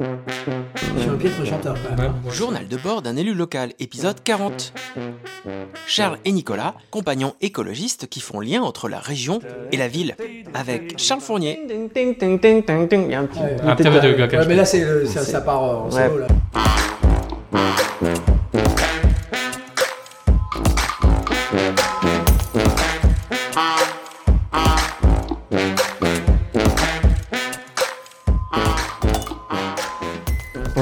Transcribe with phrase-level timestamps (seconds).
[0.00, 1.76] Je suis un piètre chanteur.
[1.88, 2.12] quand même.
[2.28, 4.72] Journal de bord d'un élu local, épisode 40.
[5.86, 9.38] Charles et Nicolas, compagnons écologistes qui font lien entre la région
[9.70, 10.16] et la ville.
[10.52, 11.60] Avec Charles Fournier.
[11.68, 13.04] Ting, ting, ting, ting, ting, ting.
[13.04, 15.06] Il y a un petit- Un petit peu de gars Ouais, mais là, c'est le-
[15.06, 16.08] ça, ça part euh, en Ouais.
[16.08, 16.18] solo.
[16.18, 16.26] Là.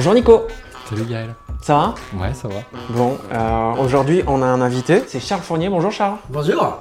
[0.05, 0.47] Bonjour Nico,
[0.89, 1.29] Salut Gaël.
[1.61, 1.95] ça va?
[2.21, 2.55] Ouais, ça va.
[2.89, 5.69] Bon, euh, aujourd'hui on a un invité, c'est Charles Fournier.
[5.69, 6.17] Bonjour Charles.
[6.27, 6.79] Bonjour.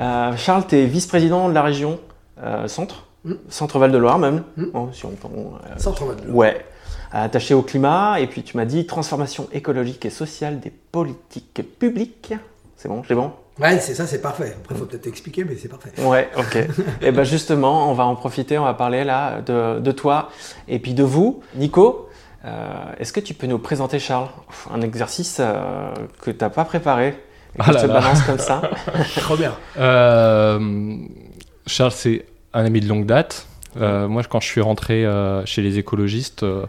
[0.00, 2.00] Euh, Charles, tu es vice-président de la région
[2.42, 3.34] euh, Centre, Mm.
[3.48, 4.42] Centre-Val de Loire même.
[4.56, 4.64] Mm.
[4.72, 6.34] Bon, si on, on- euh, Centre Val de Loire.
[6.36, 6.66] Ouais.
[7.12, 12.34] Attaché au climat, et puis tu m'as dit transformation écologique et sociale des politiques publiques.
[12.76, 13.30] C'est bon, c'est bon?
[13.60, 14.56] Ouais, c'est ça, c'est parfait.
[14.60, 15.92] Après, faut peut-être expliquer, mais c'est parfait.
[16.02, 16.58] Ouais, ok.
[17.02, 20.28] et ben justement, on va en profiter, on va parler là de, de toi
[20.66, 21.40] et puis de vous.
[21.54, 22.08] Nico,
[22.98, 24.28] est-ce que tu peux nous présenter Charles
[24.72, 28.00] Un exercice euh, que tu n'as pas préparé et que Ah là je te là.
[28.00, 28.62] balance comme ça.
[29.16, 29.54] Trop bien.
[29.78, 30.96] Euh,
[31.66, 33.46] Charles, c'est un ami de longue date.
[33.80, 36.66] Euh, moi, quand je suis rentré euh, chez les écologistes, euh,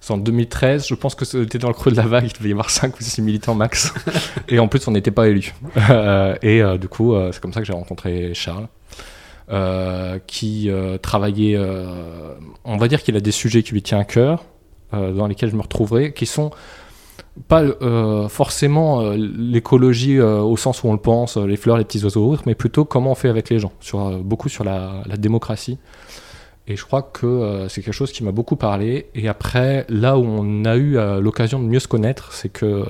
[0.00, 0.86] c'est en 2013.
[0.86, 2.24] Je pense que c'était dans le creux de la vague.
[2.26, 3.92] Il devait y avoir 5 ou 6 militants max.
[4.48, 5.54] et en plus, on n'était pas élus.
[5.90, 8.68] Euh, et euh, du coup, euh, c'est comme ça que j'ai rencontré Charles.
[9.50, 14.00] euh, qui euh, travaillait, euh, on va dire qu'il a des sujets qui lui tiennent
[14.00, 14.49] à cœur, euh,
[14.92, 16.50] dans lesquels je me retrouverai, qui sont
[17.48, 21.78] pas euh, forcément euh, l'écologie euh, au sens où on le pense, euh, les fleurs,
[21.78, 24.48] les petits oiseaux autres, mais plutôt comment on fait avec les gens, sur, euh, beaucoup
[24.48, 25.78] sur la, la démocratie.
[26.66, 29.06] Et je crois que euh, c'est quelque chose qui m'a beaucoup parlé.
[29.14, 32.66] Et après, là où on a eu euh, l'occasion de mieux se connaître, c'est que
[32.66, 32.84] euh,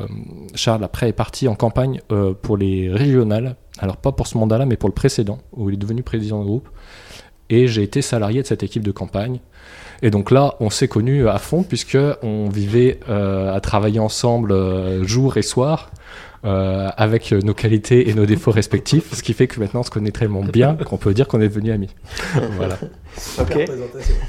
[0.54, 3.56] Charles, après, est parti en campagne euh, pour les régionales.
[3.78, 6.44] Alors, pas pour ce mandat-là, mais pour le précédent, où il est devenu président de
[6.46, 6.68] groupe.
[7.48, 9.40] Et j'ai été salarié de cette équipe de campagne.
[10.02, 14.52] Et donc là, on s'est connus à fond, puisque on vivait euh, à travailler ensemble
[14.52, 15.90] euh, jour et soir.
[16.46, 19.90] euh, avec nos qualités et nos défauts respectifs, ce qui fait que maintenant on se
[19.90, 21.90] connaît tellement bien qu'on peut dire qu'on est devenus amis.
[22.56, 22.78] voilà.
[23.38, 23.58] Ok.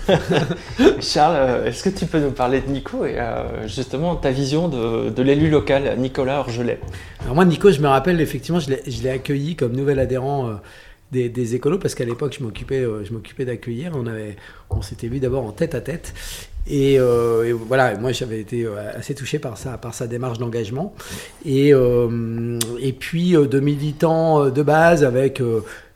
[1.00, 4.68] Charles, euh, est-ce que tu peux nous parler de Nico et euh, justement ta vision
[4.68, 6.80] de, de l'élu local, Nicolas Orgelet?
[7.24, 10.48] Alors moi, Nico, je me rappelle, effectivement, je l'ai- je l'ai accueilli comme nouvel adhérent
[10.50, 10.54] euh,
[11.12, 13.92] des, écolos, parce qu'à l'époque, je m'occupais euh, je m'occupais d'accueillir.
[13.96, 14.38] On, avait-
[14.70, 16.14] on s'était vu d'abord en tête à tête.
[16.68, 20.94] Et, euh, voilà, moi j'avais été euh, assez touché par sa, par sa démarche d'engagement.
[21.46, 25.42] Et, et puis de militant de base avec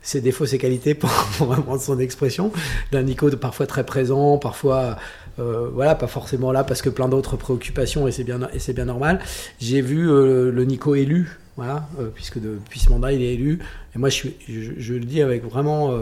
[0.02, 2.52] ses défauts, ses qualités, pour, pour reprendre son expression,
[2.92, 4.96] d'un Nico parfois très présent, parfois
[5.38, 8.86] voilà, pas forcément là parce que plein d'autres préoccupations et c'est bien, et c'est bien
[8.86, 9.20] normal.
[9.60, 13.60] J'ai vu le Nico élu, voilà, euh, puisque depuis ce mandat il est élu.
[13.94, 15.92] Et moi je, je, je le dis avec vraiment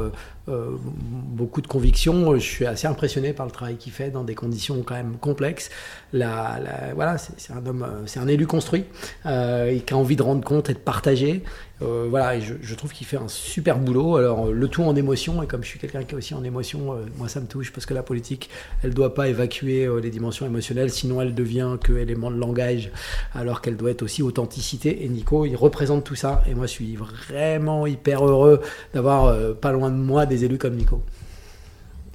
[0.49, 2.35] euh, beaucoup de conviction.
[2.35, 5.71] Je suis assez impressionné par le travail qu'il fait dans des conditions quand même complexes.
[6.13, 6.61] La,
[6.95, 8.85] voilà, c'est un homme, euh, c'est un élu construit
[9.27, 11.43] euh, qui a envie de rendre compte et de partager.
[11.83, 14.17] Euh, voilà, et je, trouve qu'il fait un super boulot.
[14.17, 16.97] Alors, le tout en émotion, et comme je suis quelqu'un qui est aussi en émotion,
[17.19, 18.49] moi ça me touche parce que la politique,
[18.85, 22.93] elle doit pas évacuer les dimensions émotionnelles, sinon elle devient que élément de langage,
[23.35, 25.05] alors qu'elle doit être aussi authenticité.
[25.05, 28.61] Et Nico, il représente tout ça, et moi je suis vraiment hyper heureux
[28.95, 31.01] d'avoir pas loin de moi des élus comme Nico.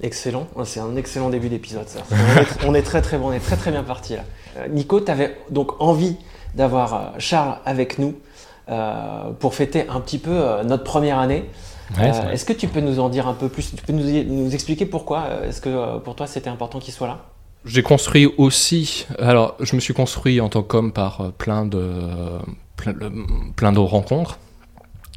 [0.02, 2.00] Excellent, c'est un excellent début d'épisode ça.
[2.10, 4.24] On est, on est très très bon, on est très très bien parti là.
[4.56, 6.16] Euh, Nico, tu avais donc envie
[6.54, 8.14] d'avoir euh, Charles avec nous
[8.70, 11.44] euh, pour fêter un petit peu euh, notre première année.
[11.98, 12.30] Ouais, Euh.
[12.30, 13.74] Est-ce que tu peux nous en dire un peu plus?
[13.74, 17.18] Tu peux nous, nous expliquer pourquoi Est-ce que pour toi c'était important qu'il soit là?
[17.66, 19.06] J'ai construit aussi.
[19.18, 21.84] Alors, je me suis construit en tant qu'homme par plein de
[22.76, 23.12] plein, de-
[23.54, 24.38] plein de rencontres,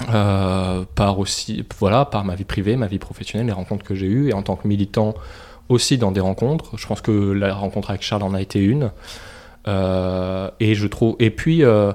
[0.07, 4.29] par aussi voilà, par ma vie privée, ma vie professionnelle, les rencontres que j'ai eues,
[4.29, 5.13] et en tant que militant
[5.69, 6.77] aussi dans des rencontres.
[6.77, 8.91] Je pense que la rencontre avec Charles en a été une.
[9.67, 11.15] Euh, et je trouve.
[11.19, 11.63] Et puis.
[11.63, 11.93] euh,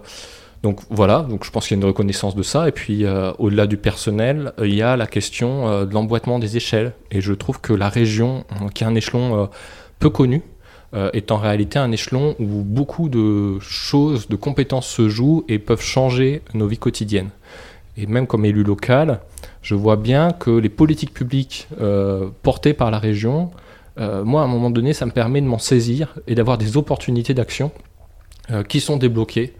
[0.65, 2.67] donc voilà, donc je pense qu'il y a une reconnaissance de ça.
[2.69, 6.41] Et puis euh, au-delà du personnel, euh, il y a la question euh, de l'emboîtement
[6.41, 6.95] des échelles.
[7.13, 9.47] Et je trouve que la région, euh, qui est un échelon euh,
[10.01, 10.43] peu connu,
[10.95, 15.61] euh, est en réalité un échelon où beaucoup de choses, de compétences se jouent et
[15.61, 17.31] peuvent changer nos vies quotidiennes.
[18.01, 19.21] Et même comme élu local,
[19.63, 23.51] je vois bien que les politiques publiques euh, portées par la région,
[23.99, 26.77] euh, moi à un moment donné, ça me permet de m'en saisir et d'avoir des
[26.77, 27.73] opportunités d'action
[28.53, 29.55] euh, qui sont débloquées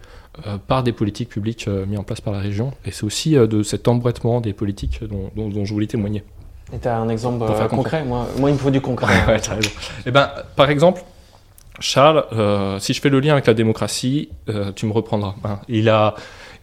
[0.67, 2.71] par des politiques publiques mises en place par la région.
[2.85, 6.23] Et c'est aussi de cet emboîtement des politiques dont, dont- dont je voulais témoigner.
[6.73, 9.07] Et tu as un exemple concret moi, moi, il me faut du concret.
[9.07, 9.69] Ouais, ouais, raison.
[10.05, 11.01] Eh ben, par exemple,
[11.81, 12.23] Charles,
[12.79, 14.29] si je fais le lien avec la démocratie,
[14.75, 15.35] tu me reprendras.
[15.43, 15.59] hein.
[15.67, 16.15] Il, a,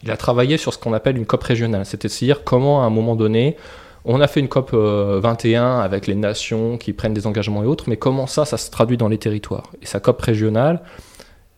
[0.03, 3.17] il a travaillé sur ce qu'on appelle une COP régionale, c'est-à-dire comment à un moment
[3.17, 3.57] donné,
[4.05, 7.85] on a fait une COP 21 avec les nations qui prennent des engagements et autres,
[7.89, 10.81] mais comment ça, ça se traduit dans les territoires Et sa COP régionale,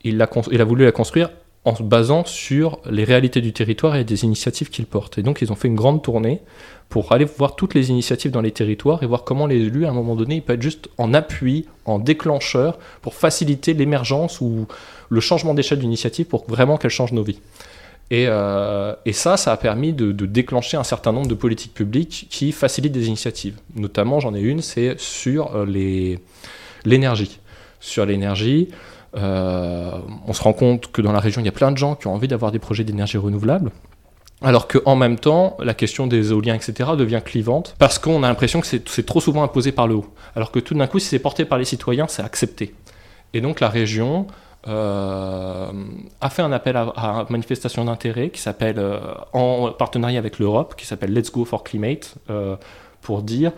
[0.02, 1.30] il a, il a voulu la construire
[1.64, 5.18] en se basant sur les réalités du territoire et des initiatives qu'il porte.
[5.18, 6.40] Et donc ils ont fait une grande tournée
[6.88, 9.90] pour aller voir toutes les initiatives dans les territoires et voir comment les élus, à
[9.90, 14.66] un moment donné, ils peuvent être juste en appui, en déclencheur, pour faciliter l'émergence ou
[15.10, 17.40] le changement d'échelle d'initiative pour vraiment qu'elle change nos vies.
[18.10, 21.74] Et, euh, et, ça, ça a permis de, de, déclencher un certain nombre de politiques
[21.74, 23.58] publiques qui facilitent des initiatives.
[23.76, 25.66] Notamment, j'en ai une, c'est sur euh,
[26.86, 27.38] l'énergie.
[27.80, 28.68] Sur l'énergie,
[29.16, 29.90] euh,
[30.26, 32.06] on se rend compte que dans la région, il y a plein de gens qui
[32.06, 33.70] ont envie d'avoir des projets d'énergie renouvelable.
[34.40, 38.60] Alors qu'en même temps, la question des éoliens, etc., devient clivante, parce qu'on a l'impression
[38.60, 40.06] que c'est trop souvent imposé par le haut.
[40.36, 42.72] Alors que tout d'un coup, si c'est porté par les citoyens, c'est accepté.
[43.34, 44.26] Et donc la région
[44.66, 45.70] euh,
[46.20, 48.98] a fait un appel à, à manifestation d'intérêt qui s'appelle, euh,
[49.32, 52.56] en partenariat avec l'Europe, qui s'appelle Let's Go for Climate, euh,
[53.00, 53.52] pour dire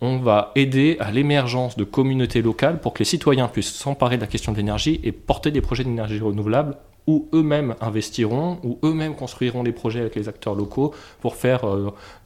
[0.00, 4.20] on va aider à l'émergence de communautés locales pour que les citoyens puissent s'emparer de
[4.22, 6.76] la question de l'énergie et porter des projets d'énergie renouvelable
[7.06, 11.62] où eux-mêmes investiront, où eux-mêmes construiront les projets avec les acteurs locaux pour faire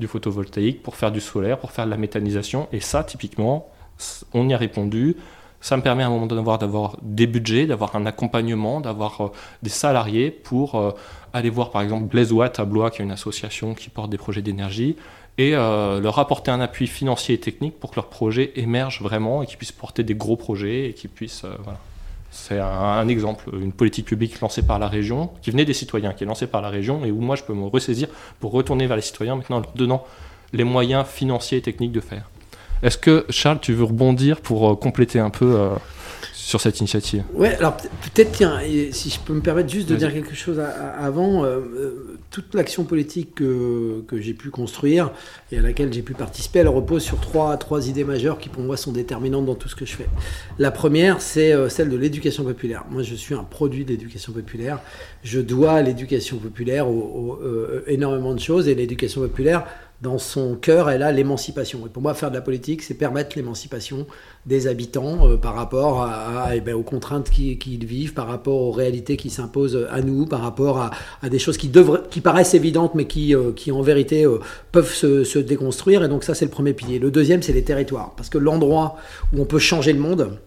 [0.01, 2.67] du photovoltaïque, pour faire du solaire, pour faire de la méthanisation.
[2.73, 3.69] Et ça, typiquement,
[4.33, 5.17] on y a répondu.
[5.61, 9.29] Ça me permet à un moment donné d'avoir des budgets, d'avoir un accompagnement, d'avoir euh,
[9.63, 10.93] des salariés pour euh,
[11.33, 14.19] aller voir par exemple Blaise Watt à Blois, qui est une association qui porte des
[14.19, 14.97] projets d'énergie,
[15.39, 19.47] et leur apporter un appui financier et technique pour que leurs projets émergent vraiment et
[19.47, 21.47] qu'ils puissent porter des gros projets et qu'ils puissent.
[21.63, 21.79] voilà.
[22.31, 26.23] C'est un, exemple, une politique publique lancée par la région, qui venait des citoyens, qui
[26.23, 28.09] est lancée par la région, et où moi je peux me ressaisir
[28.39, 30.05] pour retourner vers les citoyens maintenant en leur donnant
[30.53, 32.31] les moyens financiers et techniques de faire.
[32.83, 35.69] Est-ce que Charles, tu veux rebondir pour euh, compléter un peu euh,
[36.33, 37.25] sur cette initiative?
[37.35, 38.59] Ouais, alors peut-être, tiens,
[38.91, 43.35] si je peux me permettre juste de dire quelque chose avant, euh, toute l'action politique
[43.35, 45.13] que, que j'ai pu construire
[45.53, 48.63] et à laquelle j'ai pu participer, elle repose sur trois, trois idées majeures qui pour
[48.63, 50.09] moi sont déterminantes dans tout ce que je fais.
[50.59, 52.85] La première, c'est celle de l'éducation populaire.
[52.91, 54.81] Moi, je suis un produit d'éducation populaire.
[55.23, 56.87] Je dois à l'éducation populaire
[57.87, 59.67] énormément de choses et l'éducation populaire,
[60.03, 61.87] dans son cœur, elle a l'émancipation.
[61.87, 64.07] Et pour moi, faire de la politique, c'est permettre l'émancipation
[64.47, 66.09] des habitants euh, par rapport
[66.55, 70.41] eh ben, aux contraintes qu'ils vivent, par rapport aux réalités qui s'imposent à nous, par
[70.41, 70.91] rapport
[71.23, 74.39] à, des choses qui, devraient, qui paraissent évidentes, mais qui, euh, qui en vérité euh,
[74.73, 76.03] peuvent se, déconstruire.
[76.03, 76.99] Et donc ça, c'est le premier pilier.
[76.99, 78.15] Le deuxième, c'est les territoires.
[78.17, 78.97] Parce que l'endroit
[79.35, 80.39] où on peut changer le monde,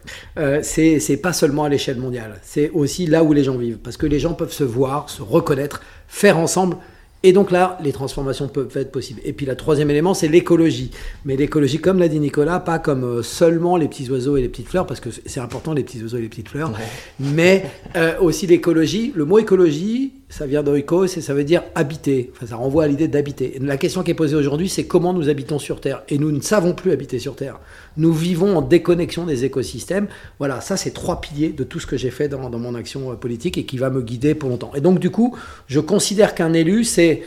[0.64, 2.40] c'est pas seulement à l'échelle mondiale.
[2.42, 3.78] C'est aussi là où les gens vivent.
[3.78, 6.78] Parce que les gens peuvent se voir, se reconnaître, faire ensemble
[7.26, 9.22] et donc là, les transformations peuvent être possibles.
[9.24, 10.92] Et puis, le troisième élément, c'est l'écologie.
[11.24, 14.50] Mais l'écologie, comme l'a dit Nicolas, pas comme euh, seulement les petits oiseaux et les
[14.50, 16.74] petites fleurs, parce que c'est important les petits oiseaux et les petites fleurs,
[17.20, 17.66] mais
[17.96, 19.14] euh, aussi l'écologie.
[19.16, 22.32] Le mot écologie, ça vient d'oikos et ça veut dire habiter.
[22.34, 23.56] Enfin, ça renvoie à l'idée d'habiter.
[23.62, 26.02] La question qui est posée aujourd'hui, c'est comment nous habitons sur Terre.
[26.10, 27.60] Et nous ne savons plus habiter sur Terre.
[27.98, 30.08] Nous vivons en déconnexion des écosystèmes.
[30.40, 33.12] Voilà, ça, c'est trois piliers de tout ce que j'ai fait dans, dans, mon action
[33.12, 34.72] euh, politique et qui va me guider pour longtemps.
[34.74, 35.38] Et donc, du coup,
[35.68, 37.22] je considère qu'un élu, c'est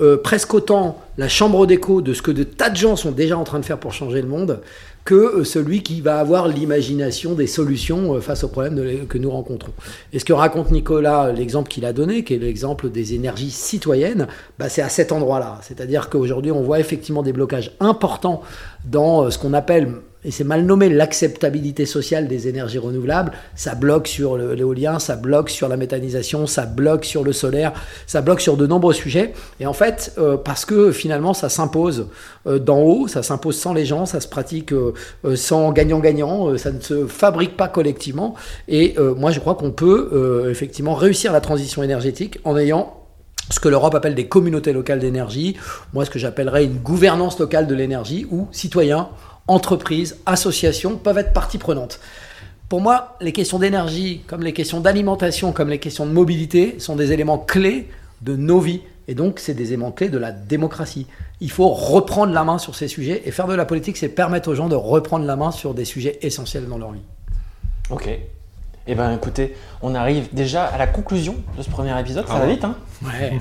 [0.00, 3.36] euh, presque autant la chambre d'écho de ce que de tas de gens sont déjà
[3.36, 4.60] en train de faire pour changer le monde
[5.04, 9.30] que euh, celui qui va avoir l'imagination des solutions euh, face aux problèmes que nous
[9.30, 9.72] rencontrons.
[10.12, 14.26] Et ce que raconte Nicolas, l'exemple qu'il a donné, qui est l'exemple des énergies citoyennes,
[14.58, 15.58] bah c'est à cet endroit-là.
[15.62, 18.42] C'est-à-dire qu'aujourd'hui, on voit effectivement des blocages importants
[18.84, 19.94] dans ce qu'on appelle
[20.24, 23.32] et c'est mal nommé l'acceptabilité sociale des énergies renouvelables.
[23.54, 27.72] Ça bloque sur l'éolien, ça bloque sur la méthanisation, ça bloque sur le solaire,
[28.06, 29.32] ça bloque sur de nombreux sujets.
[29.60, 32.08] Et en fait, euh, parce que finalement, ça s'impose
[32.46, 34.92] euh, d'en haut, ça s'impose sans les gens, ça se pratique euh,
[35.36, 38.34] sans gagnant-gagnant, ça ne se fabrique pas collectivement.
[38.68, 42.96] Et moi, je crois qu'on peut effectivement réussir la transition énergétique en ayant
[43.50, 45.56] ce que l'Europe appelle des communautés locales d'énergie,
[45.92, 49.08] moi ce que j'appellerais une gouvernance locale de l'énergie, où citoyens
[49.48, 52.00] entreprises, associations peuvent être partie prenante.
[52.68, 56.94] Pour moi, les questions d'énergie, comme les questions d'alimentation, comme les questions de mobilité, sont
[56.94, 57.88] des éléments clés
[58.22, 58.82] de nos vies.
[59.08, 61.08] Et donc, c'est des éléments clés de la démocratie.
[61.40, 63.22] Il faut reprendre la main sur ces sujets.
[63.24, 65.84] Et faire de la politique, c'est permettre aux gens de reprendre la main sur des
[65.84, 67.02] sujets essentiels dans leur vie.
[67.90, 68.08] Ok.
[68.86, 72.26] Eh bien, écoutez, on arrive déjà à la conclusion de ce premier épisode.
[72.28, 72.76] Ça va vite, hein?
[73.04, 73.36] Ouais.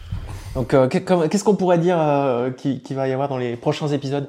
[0.54, 4.28] donc, euh, qu'est-ce qu'on pourrait dire euh, qu'il va y avoir dans les prochains épisodes?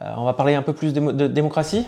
[0.00, 1.86] On va parler un peu plus de, démocratie?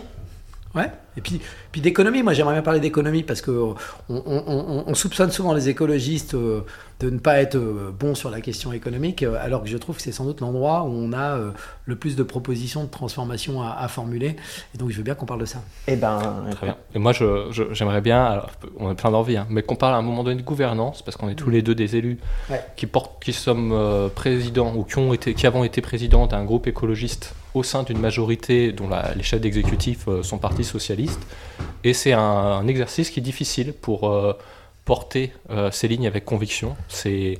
[0.75, 1.41] Ouais, Et puis,
[1.73, 5.67] puis d'économie, moi j'aimerais bien parler d'économie parce que on, on, on, soupçonne souvent les
[5.67, 6.61] écologistes euh,
[7.01, 9.97] de ne pas être euh, bons sur la question économique, euh, alors que je trouve
[9.97, 11.37] que c'est sans doute l'endroit où on a
[11.85, 14.37] le plus de propositions de transformation à, formuler.
[14.73, 15.61] Et donc je veux bien qu'on parle de ça.
[15.87, 16.77] Eh ben, très bien.
[16.95, 20.01] Et moi j'aimerais bien, alors, on a plein d'envie, hein, mais qu'on parle à un
[20.01, 21.53] moment donné de gouvernance, parce qu'on est tous mm.
[21.53, 22.17] les deux des élus
[22.77, 26.67] qui portent, qui sommes présidents ou qui ont été, qui avons été présidents d'un groupe
[26.67, 31.08] écologiste au sein d'une majorité dont les chefs d'exécutif euh, sont partis socialistes.
[31.83, 34.33] Et c'est un, exercice qui est difficile pour euh,
[34.85, 36.75] porter euh, ces lignes avec conviction.
[36.87, 37.37] C'est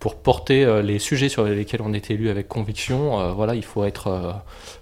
[0.00, 3.32] pour porter les sujets sur lesquels on est élu avec conviction.
[3.34, 4.34] voilà, il faut être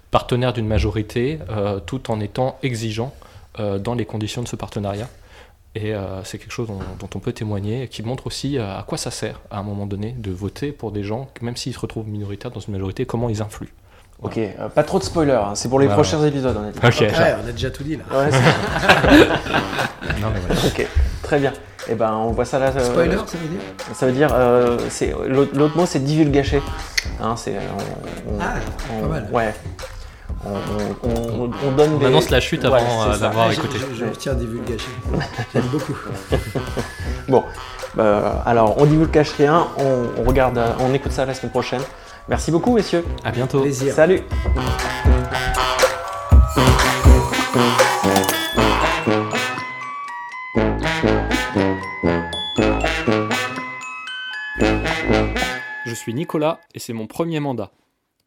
[0.09, 1.37] partenaire d'une majorité
[1.85, 3.13] tout en étant exigeant
[3.59, 5.07] dans les conditions de ce partenariat.
[5.75, 5.93] Et
[6.23, 9.11] c'est quelque chose dont, dont, on peut témoigner et qui montre aussi à quoi ça
[9.11, 12.49] sert à un moment donné de voter pour des gens, même s'ils se retrouvent minoritaires
[12.49, 13.69] dans une majorité, comment ils influent.
[14.21, 15.55] Ok, euh, pas trop de spoilers, hein.
[15.55, 16.77] c'est pour les prochains épisodes, on a dit.
[16.83, 17.11] Ok,
[17.43, 18.03] on a déjà tout dit là.
[20.21, 20.87] non, mais Ok,
[21.23, 21.51] très bien.
[21.87, 22.71] Et eh ben, on voit ça là.
[22.75, 23.61] Euh, Spoiler, ça veut dire?
[23.93, 26.61] Ça veut dire, euh, c'est l'autre mot, c'est divulgacher.
[27.19, 27.55] Hein, c'est.
[28.39, 28.53] ah,
[29.01, 29.27] pas mal.
[29.31, 29.55] Ouais.
[30.45, 32.05] On, on, on, donne des...
[32.05, 33.77] On annonce la chute avant d'avoir écouté.
[33.79, 34.89] Je, je, tiens à divulgacher.
[35.53, 35.97] J'aime beaucoup.
[37.27, 37.43] bon,
[37.95, 41.81] bah, alors on divulgage rien, on, regarde, on écoute ça la semaine prochaine.
[42.27, 43.03] Merci beaucoup, messieurs.
[43.23, 43.61] À bientôt.
[43.61, 43.93] Plaisir.
[43.93, 44.21] Salut.
[55.85, 57.71] Je suis Nicolas et c'est mon premier mandat.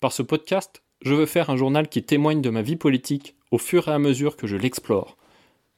[0.01, 3.59] Par ce podcast, je veux faire un journal qui témoigne de ma vie politique au
[3.59, 5.17] fur et à mesure que je l'explore.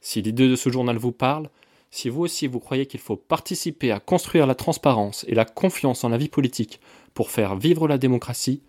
[0.01, 1.49] Si l'idée de ce journal vous parle,
[1.91, 6.03] si vous aussi vous croyez qu'il faut participer à construire la transparence et la confiance
[6.03, 6.79] en la vie politique
[7.17, 8.61] pour faire vivre la démocratie,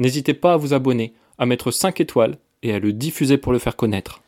[0.00, 3.60] n'hésitez pas à vous abonner, à mettre 5 étoiles et à le diffuser pour le
[3.60, 4.20] faire connaître.